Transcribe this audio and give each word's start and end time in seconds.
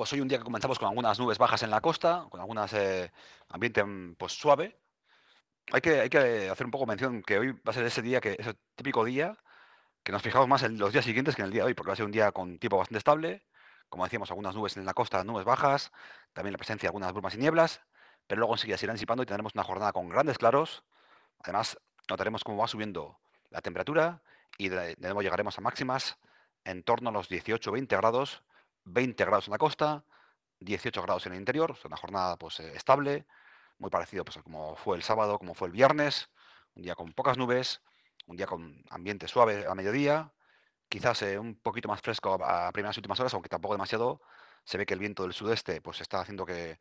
Pues 0.00 0.14
hoy 0.14 0.22
un 0.22 0.28
día 0.28 0.38
que 0.38 0.44
comenzamos 0.44 0.78
con 0.78 0.88
algunas 0.88 1.18
nubes 1.18 1.36
bajas 1.36 1.62
en 1.62 1.68
la 1.68 1.82
costa, 1.82 2.24
con 2.30 2.40
algunas 2.40 2.72
eh, 2.72 3.12
ambiente 3.50 3.84
mm, 3.84 4.14
pues 4.14 4.32
suave. 4.32 4.80
Hay 5.72 5.82
que, 5.82 6.48
hacer 6.50 6.64
un 6.64 6.70
poco 6.70 6.86
mención 6.86 7.22
que 7.22 7.38
hoy 7.38 7.52
va 7.52 7.60
a 7.66 7.72
ser 7.74 7.84
ese 7.84 8.00
día 8.00 8.18
que 8.18 8.34
es 8.38 8.46
el 8.46 8.56
típico 8.76 9.04
día 9.04 9.36
que 10.02 10.10
nos 10.10 10.22
fijamos 10.22 10.48
más 10.48 10.62
en 10.62 10.78
los 10.78 10.94
días 10.94 11.04
siguientes 11.04 11.36
que 11.36 11.42
en 11.42 11.48
el 11.48 11.52
día 11.52 11.64
de 11.64 11.66
hoy, 11.66 11.74
porque 11.74 11.88
va 11.88 11.92
a 11.92 11.96
ser 11.96 12.06
un 12.06 12.12
día 12.12 12.32
con 12.32 12.58
tiempo 12.58 12.78
bastante 12.78 12.96
estable. 12.96 13.44
Como 13.90 14.04
decíamos, 14.04 14.30
algunas 14.30 14.54
nubes 14.54 14.74
en 14.78 14.86
la 14.86 14.94
costa, 14.94 15.22
nubes 15.22 15.44
bajas, 15.44 15.92
también 16.32 16.52
la 16.52 16.58
presencia 16.58 16.86
de 16.86 16.88
algunas 16.88 17.12
brumas 17.12 17.34
y 17.34 17.38
nieblas, 17.38 17.82
pero 18.26 18.38
luego 18.38 18.54
enseguida 18.54 18.78
se 18.78 18.86
irán 18.86 18.96
disipando 18.96 19.22
y 19.22 19.26
tendremos 19.26 19.54
una 19.54 19.64
jornada 19.64 19.92
con 19.92 20.08
grandes 20.08 20.38
claros. 20.38 20.82
Además, 21.40 21.78
notaremos 22.08 22.42
cómo 22.42 22.56
va 22.56 22.68
subiendo 22.68 23.20
la 23.50 23.60
temperatura 23.60 24.22
y 24.56 24.70
de, 24.70 24.94
de 24.94 25.08
nuevo 25.08 25.20
llegaremos 25.20 25.58
a 25.58 25.60
máximas 25.60 26.16
en 26.64 26.84
torno 26.84 27.10
a 27.10 27.12
los 27.12 27.30
18-20 27.30 27.86
grados, 27.98 28.42
20 28.92 29.24
grados 29.24 29.48
en 29.48 29.52
la 29.52 29.58
costa, 29.58 30.04
18 30.60 31.02
grados 31.02 31.26
en 31.26 31.32
el 31.32 31.38
interior, 31.38 31.76
una 31.84 31.96
jornada 31.96 32.36
pues, 32.36 32.60
eh, 32.60 32.72
estable, 32.74 33.26
muy 33.78 33.90
parecido 33.90 34.24
pues, 34.24 34.36
a 34.36 34.42
como 34.42 34.76
fue 34.76 34.96
el 34.96 35.02
sábado, 35.02 35.38
como 35.38 35.54
fue 35.54 35.68
el 35.68 35.72
viernes, 35.72 36.28
un 36.74 36.82
día 36.82 36.94
con 36.94 37.12
pocas 37.12 37.38
nubes, 37.38 37.82
un 38.26 38.36
día 38.36 38.46
con 38.46 38.82
ambiente 38.90 39.26
suave 39.28 39.66
a 39.66 39.74
mediodía, 39.74 40.32
quizás 40.88 41.22
eh, 41.22 41.38
un 41.38 41.54
poquito 41.56 41.88
más 41.88 42.00
fresco 42.02 42.34
a, 42.44 42.70
primeras 42.72 42.96
y 42.96 43.00
últimas 43.00 43.20
horas, 43.20 43.34
aunque 43.34 43.48
tampoco 43.48 43.74
demasiado. 43.74 44.20
Se 44.64 44.76
ve 44.76 44.84
que 44.86 44.94
el 44.94 45.00
viento 45.00 45.22
del 45.22 45.32
sudeste 45.32 45.80
pues, 45.80 46.00
está 46.00 46.20
haciendo 46.20 46.44
que 46.44 46.78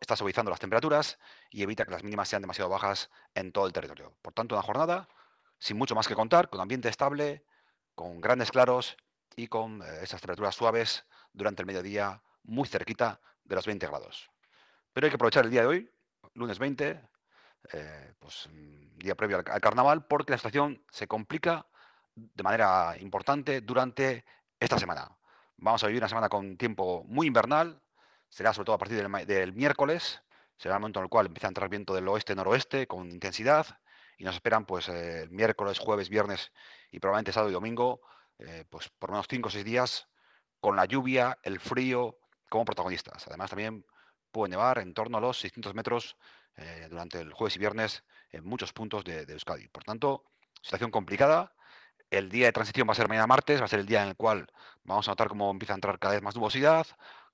está 0.00 0.14
suavizando 0.14 0.50
las 0.50 0.60
temperaturas 0.60 1.18
y 1.50 1.62
evita 1.62 1.84
que 1.84 1.90
las 1.90 2.04
mínimas 2.04 2.28
sean 2.28 2.42
demasiado 2.42 2.70
bajas 2.70 3.10
en 3.34 3.50
todo 3.50 3.66
el 3.66 3.72
territorio. 3.72 4.16
Por 4.22 4.32
tanto, 4.32 4.54
una 4.54 4.62
jornada 4.62 5.08
sin 5.58 5.76
mucho 5.76 5.94
más 5.94 6.06
que 6.06 6.14
contar, 6.14 6.50
con 6.50 6.60
ambiente 6.60 6.88
estable, 6.88 7.44
con 7.94 8.20
grandes 8.20 8.50
claros 8.50 8.96
y 9.36 9.48
con 9.48 9.82
eh, 9.82 10.00
esas 10.02 10.20
temperaturas 10.20 10.54
suaves 10.54 11.04
durante 11.32 11.62
el 11.62 11.66
mediodía, 11.66 12.22
muy 12.44 12.68
cerquita 12.68 13.20
de 13.44 13.54
los 13.54 13.66
20 13.66 13.86
grados. 13.86 14.30
Pero 14.92 15.06
hay 15.06 15.10
que 15.10 15.16
aprovechar 15.16 15.44
el 15.44 15.50
día 15.50 15.62
de 15.62 15.66
hoy, 15.66 15.90
lunes 16.34 16.58
20, 16.58 17.00
eh, 17.72 18.14
pues 18.18 18.48
mm, 18.52 18.98
día 18.98 19.14
previo 19.14 19.38
al, 19.38 19.44
al 19.50 19.60
carnaval, 19.60 20.06
porque 20.06 20.32
la 20.32 20.38
situación 20.38 20.84
se 20.90 21.06
complica 21.06 21.66
de 22.14 22.42
manera 22.42 22.96
importante 22.98 23.60
durante 23.60 24.24
esta 24.60 24.78
semana. 24.78 25.16
Vamos 25.56 25.82
a 25.84 25.86
vivir 25.86 26.02
una 26.02 26.08
semana 26.08 26.28
con 26.28 26.56
tiempo 26.56 27.04
muy 27.06 27.28
invernal, 27.28 27.80
será 28.28 28.52
sobre 28.52 28.66
todo 28.66 28.76
a 28.76 28.78
partir 28.78 28.96
del, 28.98 29.52
miércoles, 29.52 30.22
será 30.56 30.74
el 30.74 30.80
momento 30.80 31.00
en 31.00 31.04
el 31.04 31.10
cual 31.10 31.26
empieza 31.26 31.46
a 31.46 31.50
entrar 31.50 31.68
viento 31.68 31.94
del 31.94 32.08
oeste-noroeste 32.08 32.86
con 32.86 33.10
intensidad 33.10 33.66
y 34.18 34.24
nos 34.24 34.34
esperan 34.34 34.64
pues 34.64 34.88
eh, 34.88 35.28
miércoles, 35.30 35.78
jueves, 35.78 36.08
viernes 36.08 36.50
y 36.90 36.98
probablemente 36.98 37.32
sábado 37.32 37.50
y 37.50 37.52
domingo, 37.52 38.00
eh, 38.38 38.64
pues 38.68 38.88
por 38.98 39.10
unos 39.10 39.26
5 39.28 39.48
o 39.48 39.50
6 39.50 39.64
días 39.64 40.08
con 40.60 40.76
la 40.76 40.84
lluvia, 40.84 41.38
el 41.42 41.58
frío 41.60 42.18
como 42.48 42.64
protagonistas. 42.64 43.26
Además 43.26 43.50
también 43.50 43.84
puede 44.30 44.50
nevar 44.50 44.78
en 44.78 44.94
torno 44.94 45.18
a 45.18 45.20
los 45.20 45.38
600 45.40 45.74
metros 45.74 46.16
eh, 46.56 46.86
durante 46.90 47.20
el 47.20 47.32
jueves 47.32 47.56
y 47.56 47.58
viernes 47.58 48.04
en 48.30 48.44
muchos 48.44 48.72
puntos 48.72 49.04
de, 49.04 49.22
Euskadi. 49.22 49.68
Por 49.68 49.84
tanto, 49.84 50.24
situación 50.60 50.90
complicada. 50.90 51.54
El 52.10 52.28
día 52.28 52.46
de 52.46 52.52
transición 52.52 52.86
va 52.88 52.92
a 52.92 52.94
ser 52.94 53.08
mañana 53.08 53.26
martes, 53.26 53.60
va 53.60 53.64
a 53.64 53.68
ser 53.68 53.80
el 53.80 53.86
día 53.86 54.02
en 54.02 54.10
el 54.10 54.16
cual 54.16 54.46
vamos 54.84 55.08
a 55.08 55.12
notar 55.12 55.28
cómo 55.28 55.50
empieza 55.50 55.72
a 55.72 55.76
entrar 55.76 55.98
cada 55.98 56.14
vez 56.14 56.22
más 56.22 56.36
nubosidad, 56.36 56.86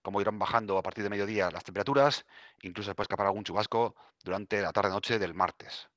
cómo 0.02 0.20
irán 0.20 0.38
bajando 0.38 0.78
a 0.78 0.82
partir 0.82 1.02
de 1.02 1.10
mediodía 1.10 1.50
las 1.50 1.64
temperaturas, 1.64 2.24
incluso 2.62 2.94
puede 2.94 3.04
escapar 3.04 3.26
algún 3.26 3.44
chubasco 3.44 3.96
durante 4.22 4.62
la 4.62 4.72
tarde-noche 4.72 5.18
del 5.18 5.34
martes. 5.34 5.88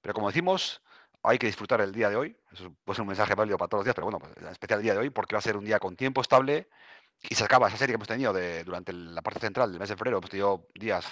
Pero 0.00 0.14
como 0.14 0.28
decimos, 0.28 0.80
hay 1.22 1.38
que 1.38 1.46
disfrutar 1.46 1.80
el 1.80 1.92
día 1.92 2.10
de 2.10 2.16
hoy. 2.16 2.36
Eso 2.52 2.74
puede 2.84 2.96
ser 2.96 3.02
un 3.02 3.08
mensaje 3.08 3.34
válido 3.34 3.58
para 3.58 3.68
todos 3.68 3.80
los 3.80 3.84
días, 3.86 3.94
pero 3.94 4.06
bueno, 4.06 4.18
pues, 4.18 4.32
en 4.36 4.48
especial 4.48 4.80
el 4.80 4.84
día 4.84 4.92
de 4.94 5.00
hoy, 5.00 5.10
porque 5.10 5.34
va 5.34 5.38
a 5.40 5.42
ser 5.42 5.56
un 5.56 5.64
día 5.64 5.78
con 5.78 5.96
tiempo 5.96 6.20
estable 6.20 6.68
y 7.22 7.34
se 7.34 7.44
acaba 7.44 7.68
esa 7.68 7.76
serie 7.76 7.92
que 7.92 7.96
hemos 7.96 8.08
tenido 8.08 8.32
de, 8.32 8.64
durante 8.64 8.92
la 8.92 9.22
parte 9.22 9.40
central 9.40 9.70
del 9.70 9.80
mes 9.80 9.88
de 9.88 9.96
febrero. 9.96 10.18
Hemos 10.18 10.30
tenido 10.30 10.66
días 10.74 11.06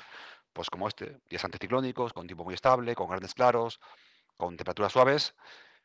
pues 0.53 0.71
como 0.71 0.89
este, 0.89 1.21
días 1.29 1.45
anticiclónicos, 1.45 2.13
con 2.13 2.27
tiempo 2.27 2.45
muy 2.45 2.55
estable, 2.55 2.95
con 2.95 3.09
grandes 3.09 3.35
claros, 3.35 3.81
con 4.37 4.57
temperaturas 4.57 4.93
suaves, 4.93 5.35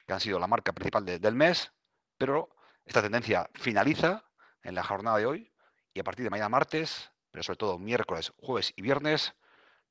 que 0.08 0.14
han 0.14 0.20
sido 0.20 0.40
la 0.40 0.47
marca 0.47 0.72
principal 0.74 1.06
de- 1.06 1.20
del 1.20 1.36
mes, 1.36 1.72
pero 2.18 2.50
esta 2.86 3.02
tendencia 3.02 3.50
finaliza 3.53 4.24
en 4.64 4.76
la 4.76 4.84
jornada 4.84 5.18
de 5.18 5.26
hoy 5.26 5.53
y 5.94 6.00
a 6.00 6.03
partir 6.03 6.24
de 6.24 6.30
mañana 6.30 6.50
martes, 6.50 7.12
pero 7.31 7.44
sobre 7.44 7.58
todo 7.58 7.78
miércoles, 7.78 8.34
jueves 8.38 8.74
y 8.76 8.81
viernes, 8.81 9.36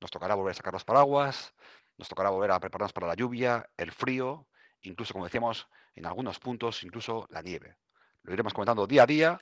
nos 0.01 0.11
tocará 0.11 0.35
volver 0.35 0.53
a 0.53 0.55
sacar 0.55 0.73
los 0.73 0.85
paraguas, 0.85 1.55
nos 2.03 2.09
tocará 2.09 2.31
volver 2.31 2.51
a 2.51 2.59
prepararnos 2.59 2.93
para 2.93 3.07
la 3.07 3.15
lluvia, 3.15 3.71
el 3.77 3.93
frío, 3.93 4.49
incluso, 4.83 5.13
como 5.13 5.25
decíamos, 5.25 5.69
en 5.95 6.05
algunos 6.07 6.41
puntos, 6.41 6.83
incluso 6.83 7.27
la 7.31 7.43
nieve. 7.43 7.77
Lo 8.25 8.33
iremos 8.33 8.53
comentando 8.53 8.87
día 8.89 9.05
a 9.05 9.07
día, 9.07 9.41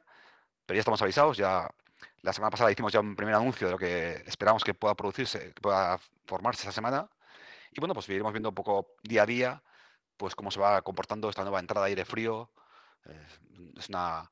pero 0.67 0.77
ya 0.77 0.81
estamos 0.81 1.01
avisados, 1.01 1.39
ya 1.39 1.69
la 2.21 2.33
semana 2.33 2.51
pasada 2.51 2.71
hicimos 2.71 2.93
ya 2.93 3.01
un 3.01 3.17
primer 3.17 3.35
anuncio 3.35 3.67
de 3.67 3.73
lo 3.73 3.79
que 3.79 4.23
esperamos 4.27 4.63
que 4.63 4.75
pueda 4.75 4.95
producirse, 4.95 5.55
que 5.55 5.61
pueda 5.61 5.99
formarse 6.27 6.63
esta 6.63 6.73
semana. 6.73 7.09
Y 7.73 7.81
bueno, 7.81 7.95
pues 7.95 8.09
iremos 8.11 8.33
viendo 8.33 8.51
un 8.51 8.55
poco 8.55 8.95
día 9.03 9.23
a 9.23 9.27
día, 9.27 9.63
pues 10.17 10.35
cómo 10.35 10.51
se 10.51 10.61
va 10.61 10.83
comportando 10.83 11.31
esta 11.31 11.43
nueva 11.43 11.61
entrada 11.61 11.87
de 11.87 11.93
aire 11.93 12.05
frío. 12.05 12.51
Eh, 13.07 13.27
es 13.79 13.89
una, 13.89 14.31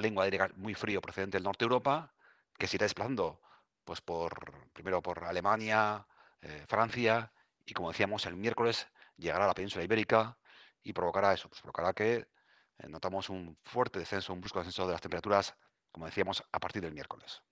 lengua 0.00 0.24
de 0.24 0.32
aire 0.32 0.54
muy 0.56 0.74
frío 0.74 1.00
procedente 1.00 1.36
del 1.36 1.44
norte 1.44 1.64
de 1.64 1.66
Europa, 1.66 2.12
que 2.58 2.66
se 2.66 2.76
irá 2.76 2.84
desplazando, 2.84 3.40
pues 3.84 4.00
por, 4.00 4.68
primero 4.72 5.00
por 5.02 5.24
Alemania, 5.24 6.04
eh, 6.42 6.64
Francia, 6.68 7.32
y 7.70 7.72
como 7.72 7.90
decíamos, 7.90 8.26
el 8.26 8.34
miércoles 8.34 8.88
llegará 9.16 9.44
a 9.44 9.48
la 9.48 9.54
península 9.54 9.84
ibérica 9.84 10.36
y 10.82 10.92
provocará 10.92 11.32
eso, 11.32 11.48
pues 11.48 11.60
provocará 11.60 11.92
que 11.92 12.26
eh, 12.78 12.88
notamos 12.88 13.30
un 13.30 13.56
fuerte 13.62 14.00
descenso, 14.00 14.32
un 14.32 14.40
brusco 14.40 14.58
descenso 14.58 14.86
de 14.86 14.92
las 14.92 15.00
temperaturas, 15.00 15.54
como 15.92 16.06
decíamos, 16.06 16.42
a 16.50 16.58
partir 16.58 16.82
del 16.82 16.92
miércoles. 16.92 17.42